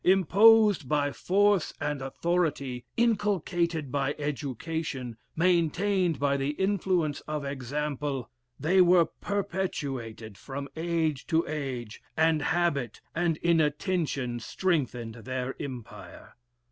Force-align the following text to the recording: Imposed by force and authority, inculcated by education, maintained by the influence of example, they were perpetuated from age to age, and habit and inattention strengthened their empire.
Imposed 0.03 0.89
by 0.89 1.11
force 1.11 1.75
and 1.79 2.01
authority, 2.01 2.85
inculcated 2.97 3.91
by 3.91 4.15
education, 4.17 5.15
maintained 5.35 6.19
by 6.19 6.35
the 6.37 6.49
influence 6.53 7.19
of 7.27 7.45
example, 7.45 8.27
they 8.59 8.81
were 8.81 9.05
perpetuated 9.05 10.39
from 10.39 10.67
age 10.75 11.27
to 11.27 11.45
age, 11.47 12.01
and 12.17 12.41
habit 12.41 12.99
and 13.13 13.37
inattention 13.43 14.39
strengthened 14.39 15.13
their 15.13 15.53
empire. 15.61 16.33